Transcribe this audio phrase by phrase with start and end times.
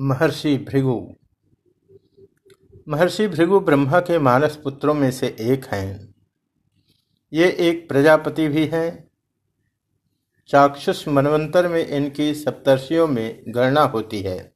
[0.00, 1.14] महर्षि भृगु।
[2.88, 6.14] महर्षि भृगु ब्रह्मा के मानस पुत्रों में से एक हैं।
[7.32, 9.10] ये एक प्रजापति भी हैं।
[10.48, 14.52] चाक्षुष मनवंतर में इनकी सप्तर्षियों में गणना होती है।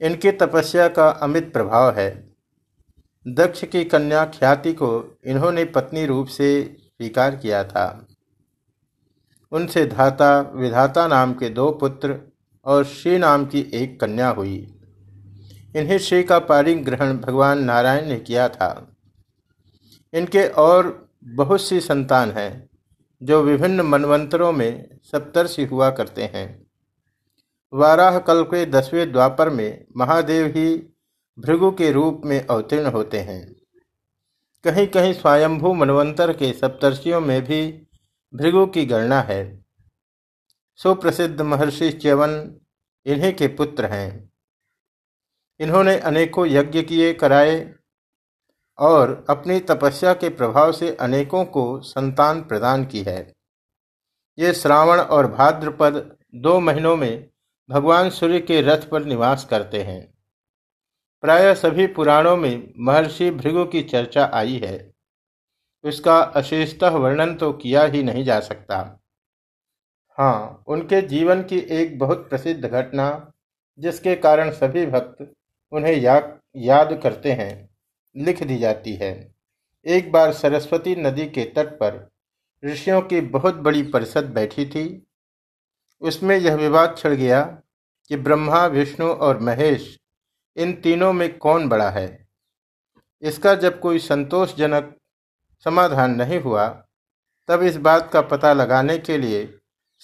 [0.00, 2.34] इनकी तपस्या का अमित प्रभाव है।
[3.28, 8.06] दक्ष की कन्या ख्याति को इन्होंने पत्नी रूप से स्वीकार किया था।
[9.52, 12.33] उनसे धाता विधाता नाम के दो पुत्र
[12.64, 14.74] और श्री नाम की एक कन्या हुई।
[15.76, 18.96] इन्हें श्री का पारिग्रहण भगवान नारायण ने किया था।
[20.12, 22.70] इनके और बहुत सी संतान हैं,
[23.22, 26.66] जो विभिन्न मनवंतरों में सप्तर्षि हुआ करते हैं।
[27.72, 30.96] वाराह कल के दसवें द्वापर में महादेव ही
[31.38, 33.54] भृगु के रूप में अवतीर्ण होते हैं।
[34.64, 37.86] कहीं कहीं स्वयंभू मनवंतर के सप्तर्षियों में भी
[38.34, 39.63] भृगु की गणना है।
[40.76, 42.60] सुप्रसिद्ध महर्षि च्यवन
[43.06, 44.32] इन्हीं के पुत्र हैं।
[45.60, 47.74] इन्होंने अनेकों यज्ञ किए, कराए
[48.78, 53.34] और अपनी तपस्या के प्रभाव से अनेकों को संतान प्रदान की है।
[54.38, 57.30] ये श्रावण और भाद्रपद दो महीनों में
[57.68, 60.14] भगवान सूर्य के रथ पर निवास करते हैं।
[61.22, 64.94] प्राय सभी पुराणों में महर्षि भृगु की चर्चा आई है।
[65.84, 69.00] उसका अशेषतः वर्णन तो किया ही नहीं जा सकता।
[70.18, 73.06] हाँ उनके जीवन की एक बहुत प्रसिद्ध घटना
[73.78, 75.26] जिसके कारण सभी भक्त
[75.72, 76.16] उन्हें या,
[76.56, 77.68] याद करते हैं
[78.16, 79.12] लिख दी जाती है।
[79.86, 81.96] एक बार सरस्वती नदी के तट पर
[82.62, 84.84] ऋषियों की बहुत बड़ी परिषद बैठी थी।
[86.02, 87.42] उसमें यह विवाद छिड़ गया
[88.10, 89.98] कि ब्रह्मा विष्णु और महेश
[90.56, 92.06] इन तीनों में कौन बड़ा है?
[93.22, 94.94] इसका जब कोई संतोषजनक
[95.66, 96.68] समाधान नहीं हुआ
[97.48, 99.44] तब इस बात का पता लगाने के लिए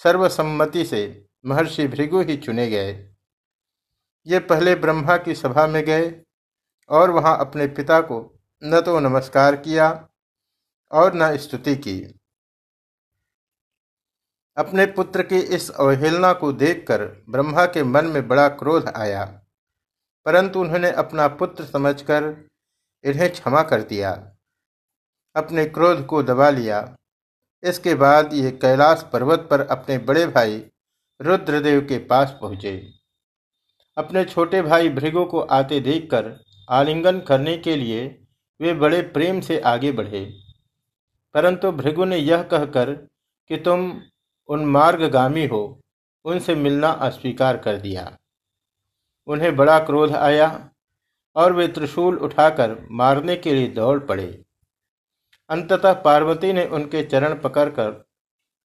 [0.01, 1.01] सर्वसम्मति से
[1.45, 2.91] महर्षि भृगु ही चुने गए।
[4.27, 6.13] ये पहले ब्रह्मा की सभा में गए
[6.89, 8.19] और वहाँ अपने पिता को
[8.61, 9.89] न तो नमस्कार किया
[10.91, 11.99] और न स्तुति की।
[14.57, 19.25] अपने पुत्र की इस अवहेलना को देखकर ब्रह्मा के मन में बड़ा क्रोध आया,
[20.25, 22.25] परंतु उन्होंने अपना पुत्र समझकर
[23.03, 24.11] इन्हें क्षमा कर दिया,
[25.35, 26.81] अपने क्रोध को दबा लिया
[27.63, 30.65] इसके बाद ये कैलाश पर्वत पर अपने बड़े भाई
[31.21, 32.93] रुद्रदेव के पास पहुँचे।
[33.97, 38.23] अपने छोटे भाई भृगु को आते देखकर आलिंगन करने के लिए
[38.61, 40.39] वे बड़े प्रेम से आगे बढ़े।
[41.33, 42.91] परंतु भृगु ने यह कहकर
[43.47, 44.01] कि तुम
[44.47, 45.81] उन मार्गगामी हो,
[46.25, 48.17] उनसे मिलना अस्वीकार कर दिया।
[49.27, 50.69] उन्हें बड़ा क्रोध आया
[51.35, 54.45] और वे त्रिशूल उठाकर मारने के लिए दौड़ पड़े।
[55.51, 57.91] अंततः पार्वती ने उनके चरण पकड़कर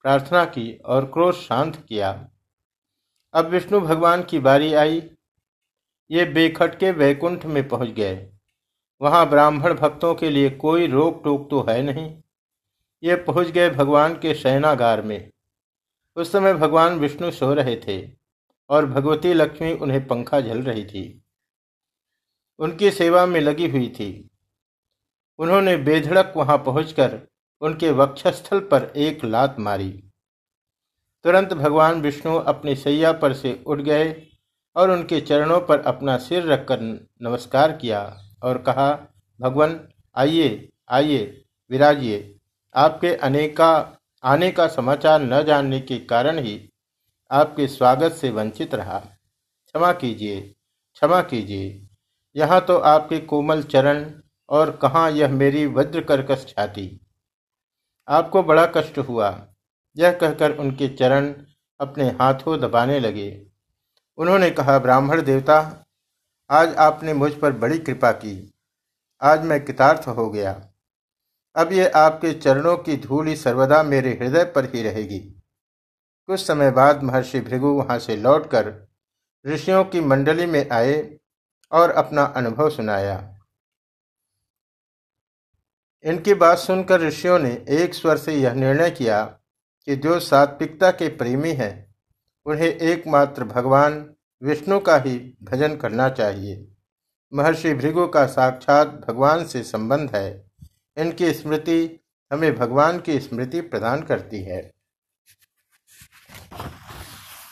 [0.01, 2.29] प्रार्थना की और क्रोध शांत किया।
[3.33, 5.01] अब विष्णु भगवान की बारी आई।
[6.11, 8.29] ये बेखटके वैकुंठ में पहुँच गए।
[9.01, 12.21] वहाँ ब्राह्मण भक्तों के लिए कोई रोक टोक तो है नहीं।
[13.03, 15.31] ये पहुँच गए भगवान के शयनागार में।
[16.15, 18.11] उस समय भगवान विष्णु सो रहे थे
[18.69, 21.23] और भगवती लक्ष्मी उन्हें पंखा झल रही थी।
[22.59, 24.29] उनकी सेवा में लगी हुई थी।
[25.39, 27.19] उन्होंने बेधड़क वहाँ पहुंचकर
[27.61, 29.89] उनके वक्षस्थल पर एक लात मारी।
[31.25, 34.15] तुरंत भगवान विष्णु अपनी सैया पर से उठ गए
[34.75, 36.81] और उनके चरणों पर अपना सिर रखकर
[37.21, 38.01] नमस्कार किया
[38.43, 38.91] और कहा,
[39.39, 39.79] भगवान,
[40.15, 42.35] आइए आइए, विराजिए।
[42.75, 46.69] आपके अनेका, आने का समाचार न जानने के कारण ही
[47.31, 51.87] आपके स्वागत से वंचित रहा। क्षमा कीजिए क्षमा कीजिए।
[52.35, 54.03] यहाँ तो आपके कोमल चरण
[54.49, 57.01] और कहाँ यह मेरी वज्र कर्कश छाती।
[58.07, 59.47] आपको बड़ा कष्ट हुआ।
[59.97, 61.33] यह कहकर उनके चरण
[61.79, 63.47] अपने हाथों दबाने लगे।
[64.17, 65.85] उन्होंने कहा, ब्राह्मण देवता,
[66.49, 68.53] आज आपने मुझ पर बड़ी कृपा की।
[69.21, 70.69] आज मैं कृतार्थ हो गया।
[71.55, 75.19] अब ये आपके चरणों की धूल ही सर्वदा मेरे हृदय पर ही रहेगी।
[76.27, 78.87] कुछ समय बाद महर्षि भृगु वहाँ से लौटकर
[79.47, 81.17] ऋषियों की मंडली में आए
[81.71, 83.36] और अपना अनुभव सुनाया।
[86.05, 89.23] इनकी बात सुनकर ऋषियों ने एक स्वर से यह निर्णय किया
[89.85, 91.95] कि जो सात्विकता के प्रेमी हैं,
[92.45, 96.67] उन्हें एकमात्र भगवान विष्णु का ही भजन करना चाहिए।
[97.33, 100.51] महर्षि भृगु का साक्षात भगवान से संबंध है।
[100.97, 101.99] इनकी स्मृति
[102.31, 104.71] हमें भगवान की स्मृति प्रदान करती है।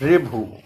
[0.01, 0.57] ऋभु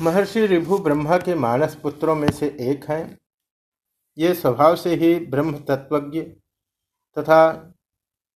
[0.00, 3.21] महर्षि ऋभु ब्रह्मा के मानस पुत्रों में से एक हैं।
[4.18, 6.22] ये स्वभाव से ही ब्रह्म तत्वज्ञ
[7.18, 7.72] तथा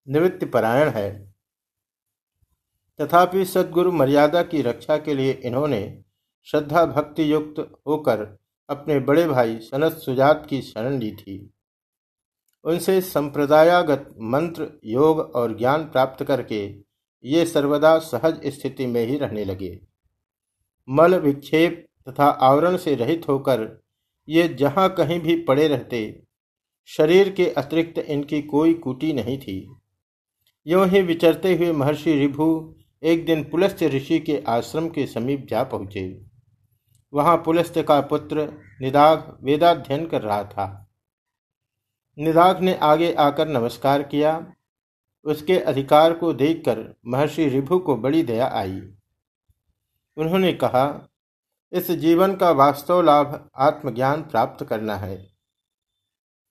[0.08, 1.34] निवृत्तिपरायण है।
[3.00, 6.02] तथापि सदगुरु मर्यादा की रक्षा के लिए इन्होंने
[6.44, 8.38] श्रद्धा भक्ति युक्त होकर
[8.69, 11.50] अपने बड़े भाई सनत सुजात की शरण ली थी।
[12.64, 16.76] उनसे संप्रदायागत मंत्र, योग और ज्ञान प्राप्त करके
[17.25, 19.81] ये सर्वदा सहज स्थिति में ही रहने लगे।
[20.88, 23.86] मल विक्षेप तथा आवरण से रहित होकर
[24.28, 26.23] ये जहाँ कहीं भी पड़े रहते,
[26.88, 29.76] शरीर के अतिरिक्त इनकी कोई कुटी नहीं थी।
[30.67, 35.62] यों ही विचरते हुए महर्षि रिभु एक दिन पुलस्त्य ऋषि के आश्रम के समीप जा
[35.62, 36.23] पहुँचे।
[37.12, 38.49] वहाँ पुलस्त्य का पुत्र
[38.82, 40.90] निदाघ वेदाध्ययन कर रहा था।
[42.19, 44.52] निदाघ ने आगे आकर नमस्कार किया।
[45.25, 48.81] उसके अधिकार को देखकर महर्षि रिभु को बड़ी दया आई।
[50.17, 50.87] उन्होंने कहा
[51.72, 55.36] इस जीवन का वास्तव लाभ आत्मज्ञान प्राप्त करना है।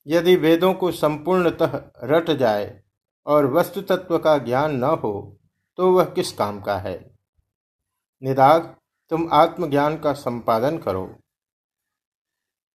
[0.08, 2.84] यदि वेदों को संपूर्णतः रट जाए
[3.26, 5.40] और वस्तु तत्व का ज्ञान न हो
[5.78, 7.16] तो वह किस काम का है?
[8.24, 8.76] निदाग
[9.10, 11.20] तुम आत्मज्ञान का संपादन करो।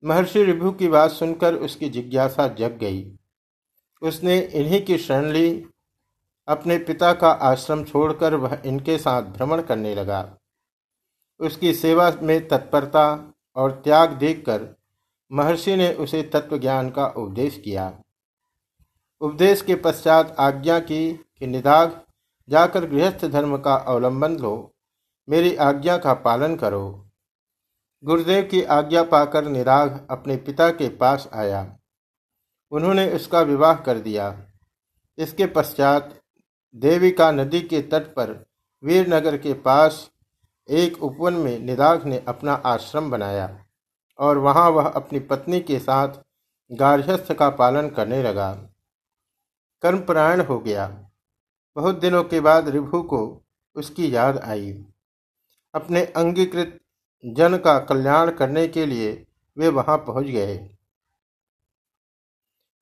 [0.04, 3.19] महर्षि रिभु की बात सुनकर उसकी जिज्ञासा जग गई।
[4.02, 5.66] उसने इन्हीं की शरण ली,
[6.48, 10.37] अपने पिता का आश्रम छोड़कर वह इनके साथ भ्रमण करने लगा।
[11.40, 14.76] उसकी सेवा में तत्परता और त्याग देखकर
[15.32, 18.00] महर्षि ने उसे तत्व ज्ञान का उपदेश किया।
[19.20, 22.02] उपदेश के पश्चात आज्ञा की कि निदाग,
[22.48, 24.75] जाकर गृहस्थ धर्म का अवलंबन लो,
[25.28, 27.06] मेरी आज्ञा का पालन करो।
[28.04, 31.78] गुरुदेव की आज्ञा पाकर निराग अपने पिता के पास आया।
[32.70, 34.46] उन्होंने उसका विवाह कर दिया।
[35.19, 36.20] इसके पश्चात
[36.75, 38.46] देविका नदी के तट पर
[38.84, 40.10] वीरनगर के पास
[40.70, 43.64] एक उपवन में निदाघ ने अपना आश्रम बनाया
[44.19, 46.08] और वहाँ वह अपनी पत्नी के साथ
[46.72, 48.55] गार्हस्थ का पालन करने लगा।
[49.82, 51.11] कर्मपरायण हो गया।
[51.76, 53.44] बहुत दिनों के बाद रिभु को
[53.76, 54.84] उसकी याद आई।
[55.75, 56.81] अपने अंगीकृत
[57.26, 59.26] जन का कल्याण करने के लिए
[59.58, 60.70] वे वहाँ पहुँच गए।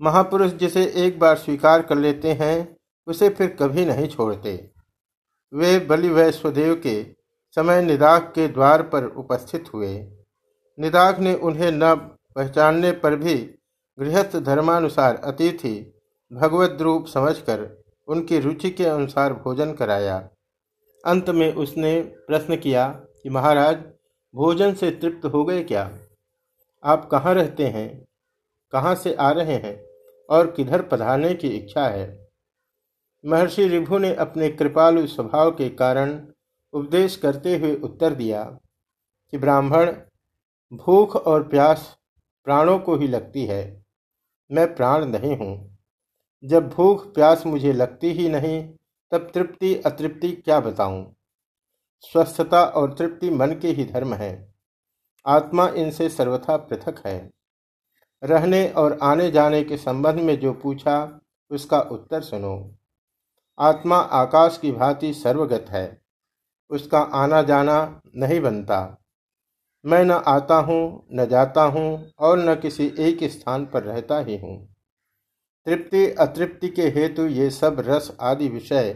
[0.01, 2.77] महापुरुष जिसे एक बार स्वीकार कर लेते हैं,
[3.07, 4.71] उसे फिर कभी नहीं छोड़ते।
[5.55, 7.18] वे बलि वैश्वदेव के
[7.51, 10.07] समय निदाग के द्वार पर उपस्थित हुए।
[10.81, 11.95] निदाग ने उन्हें न
[12.37, 13.55] पहचानने पर भी
[13.99, 16.01] गृहस्थ धर्मानुसार अतिथि
[16.33, 20.29] भगवत रूप समझकर उनकी रुचि के अनुसार भोजन कराया।
[21.05, 23.77] अंत में उसने प्रश्न किया कि, महाराज,
[24.35, 25.99] भोजन से तृप्त हो गए क्या?
[26.85, 28.07] आप कहाँ रहते हैं?
[28.73, 29.85] कहाँ से आ रहे हैं?
[30.31, 32.29] और किधर पधारने की इच्छा है?
[33.27, 36.27] महर्षि रिभु ने अपने कृपालु स्वभाव के कारण
[36.73, 38.45] उपदेश करते हुए उत्तर दिया
[39.31, 39.93] कि ब्राह्मण,
[40.73, 41.99] भूख और प्यास
[42.45, 43.85] प्राणों को ही लगती है।
[44.53, 45.79] मैं प्राण नहीं हूँ।
[46.45, 48.75] जब भूख, प्यास मुझे लगती ही नहीं,
[49.11, 51.15] तब तृप्ति, अतृप्ति क्या बताऊँ?
[52.01, 54.55] स्वस्थता और तृप्ति मन के ही धर्म है।
[55.27, 57.31] आत्मा इनसे सर्वथा पृथक है।
[58.25, 61.21] रहने और आने जाने के संबंध में जो पूछा,
[61.51, 62.75] उसका उत्तर सुनो।
[63.59, 66.08] आत्मा आकाश की भांति सर्वगत है।
[66.71, 68.99] उसका आना जाना नहीं बनता।
[69.85, 74.37] मैं न आता हूँ, न जाता हूँ और न किसी एक स्थान पर रहता ही
[74.37, 74.57] हूँ।
[75.67, 78.93] तृप्ति, अतृप्ति के हेतु ये सब रस आदि विषय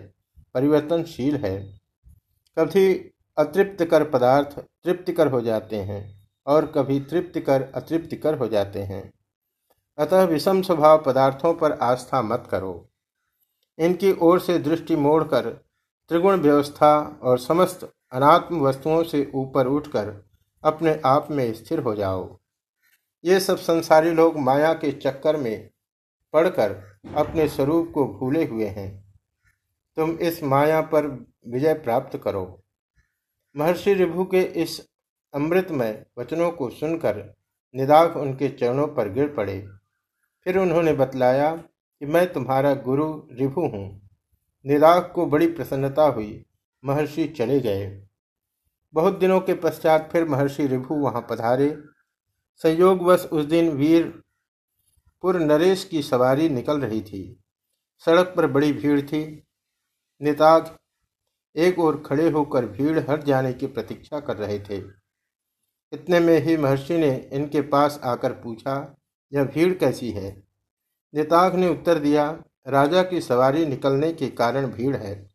[0.55, 1.59] परिवर्तनशील है।
[2.59, 2.95] कभी
[3.39, 9.13] अतृप्तिकर पदार्थ तृप्तिकर हो जाते हैं और कभी तृप्तिकर अतृप्तिकर हो जाते हैं।
[9.99, 12.89] अतः विषम स्वभाव पदार्थों पर आस्था मत करो।
[13.79, 15.65] इनकी ओर से दृष्टि मोड़कर
[16.13, 20.09] त्रिगुण व्यवस्था और समस्त अनात्म वस्तुओं से ऊपर उठकर
[20.65, 22.39] अपने आप में स्थिर हो जाओ।
[23.25, 25.71] ये सब संसारी लोग माया के चक्कर में
[26.35, 26.73] पड़कर
[27.17, 29.15] अपने स्वरूप को भूले हुए हैं।
[29.97, 31.07] तुम इस माया पर
[31.49, 32.45] विजय प्राप्त करो।
[33.57, 34.81] महर्षि रिभु के इस
[35.35, 37.25] अमृतमय वचनों को सुनकर
[37.75, 39.59] निदाख उनके चरणों पर गिर पड़े।
[40.47, 44.12] फिर उन्होंने बतलाया कि मैं तुम्हारा गुरु रिभु हूँ।
[44.67, 46.45] निराग को बड़ी प्रसन्नता हुई।
[46.85, 48.07] महर्षि चले गए।
[48.95, 51.83] बहुत दिनों के पश्चात फिर महर्षि रिभु वहाँ पधारे।
[52.57, 54.23] संयोगवश उस दिन वीर
[55.23, 57.45] पुर नरेश की सवारी निकल रही थी।
[57.99, 59.47] सड़क पर बड़ी भीड़ थी।
[60.23, 60.79] निताग
[61.57, 64.77] एक ओर खड़े होकर भीड़ हट जाने की प्रतीक्षा कर रहे थे।
[65.93, 68.97] इतने में ही महर्षि ने इनके पास आकर पूछा,
[69.33, 70.43] यह भीड़ कैसी है?
[71.15, 75.31] निताग ने उत्तर दिया राजा की सवारी निकलने के कारण भीड़ है।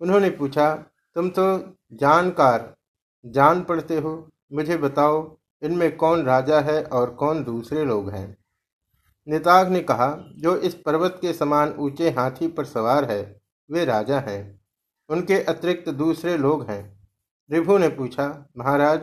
[0.00, 0.74] उन्होंने पूछा,
[1.14, 1.58] तुम तो
[1.92, 2.76] जानकार,
[3.26, 8.38] जान पड़ते हो। मुझे बताओ, इनमें कौन राजा है और कौन दूसरे लोग हैं?
[9.28, 14.20] निताग ने कहा, जो इस पर्वत के समान ऊँचे हाथी पर सवार है, वे राजा
[14.20, 14.60] हैं।
[15.08, 17.08] उनके अतिरिक्त दूसरे लोग हैं।
[17.50, 19.00] रिभु ने पूछा, महाराज,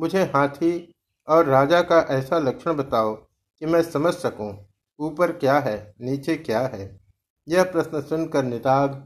[0.00, 0.94] मुझे हाथी
[1.28, 3.14] और राजा का ऐसा लक्षण बताओ
[3.60, 4.71] कि मैं समझ सकूँ।
[5.02, 6.84] ऊपर क्या है, नीचे क्या है?
[7.46, 9.02] यह प्रश्न सुनकर निताग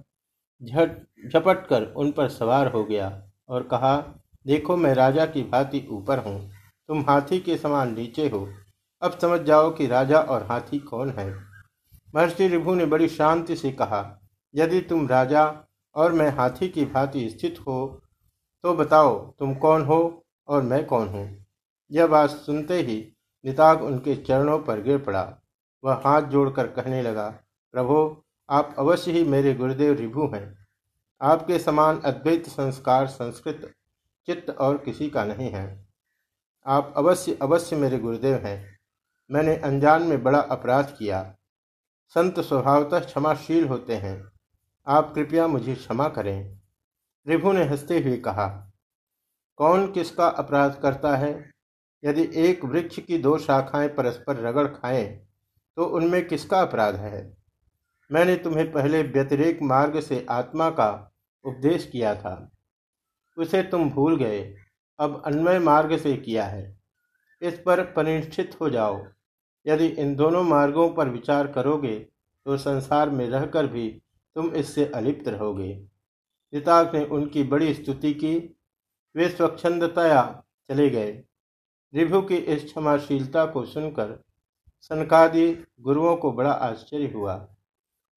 [0.63, 3.11] झट झपट कर उन पर सवार हो गया
[3.49, 3.97] और कहा,
[4.47, 6.51] देखो मैं राजा की भांति ऊपर हूँ,
[6.89, 8.47] तुम हाथी के समान नीचे हो।
[9.03, 11.31] अब समझ जाओ कि राजा और हाथी कौन है।
[12.15, 14.03] महर्षि रिभु ने बड़ी शांति से कहा,
[14.55, 15.45] यदि तुम राजा
[15.97, 18.03] और मैं हाथी की भांति स्थित हो
[18.65, 19.99] तो बताओ तुम कौन हो
[20.49, 21.27] और मैं कौन हूँ?
[21.91, 22.97] यह बात सुनते ही
[23.45, 25.23] निताग उनके चरणों पर गिर पड़ा।
[25.87, 27.31] वह हाथ जोड़कर कहने लगा,
[27.73, 30.67] प्रभो, आप अवश्य ही मेरे गुरुदेव रिभु हैं।
[31.23, 33.75] आपके समान अद्वैत संस्कार संस्कृत,
[34.27, 35.87] चित्त और किसी का नहीं है।
[36.67, 38.79] आप अवश्य अवश्य मेरे गुरुदेव हैं।
[39.31, 41.37] मैंने अनजान में बड़ा अपराध किया।
[42.09, 44.33] संत स्वभावतः क्षमाशील होते हैं।
[44.87, 46.61] आप कृपया मुझे क्षमा करें।
[47.29, 48.73] रिभु ने हँसते हुए कहा,
[49.57, 51.51] कौन किसका अपराध करता है?
[52.05, 55.26] यदि एक वृक्ष की दो शाखाएँ परस्पर रगड़ खाएँ
[55.77, 57.37] तो उनमें किसका अपराध है?
[58.13, 61.13] मैंने तुम्हें पहले व्यतिरेक मार्ग से आत्मा का
[61.45, 62.53] उपदेश किया था।
[63.39, 64.55] उसे तुम भूल गए।
[64.99, 66.79] अब अन्वय मार्ग से किया है।
[67.43, 69.05] इस पर परिनिष्ठित हो जाओ।
[69.67, 71.99] यदि इन दोनों मार्गों पर विचार करोगे
[72.47, 74.03] तो संसार में रहकर भी
[74.35, 75.73] तुम इससे अलिप्त रहोगे।
[76.53, 78.57] पिताक ने उनकी बड़ी स्तुति की।
[79.17, 81.25] वे स्वच्छंदतया चले गए।
[81.95, 84.26] रिभु की इस क्षमाशीलता को सुनकर
[84.91, 87.49] सनकादि गुरुओं को बड़ा आश्चर्य हुआ।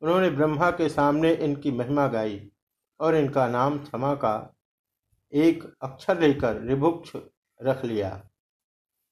[0.01, 2.51] उन्होंने ब्रह्मा के सामने इनकी महिमा गाई
[2.99, 4.55] और इनका नाम क्षमा का
[5.33, 7.11] एक अक्षर लेकर रिभुक्ष
[7.61, 8.23] रख लिया।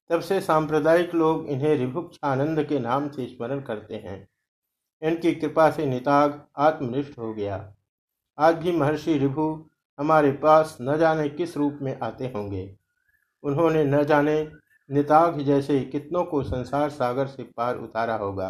[0.09, 4.27] तब से सांप्रदायिक लोग इन्हें रिभुक्ष आनंद के नाम से स्मरण करते हैं।
[5.01, 7.75] इनकी कृपा से निताग आत्मनिष्ठ हो गया।
[8.37, 12.77] आज भी महर्षि रिभु हमारे पास न जाने किस रूप में आते होंगे।
[13.43, 14.51] उन्होंने न जाने
[14.89, 18.50] निताग जैसे कितनों को संसार सागर से पार उतारा होगा।